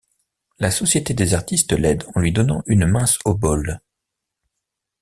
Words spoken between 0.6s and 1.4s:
Société des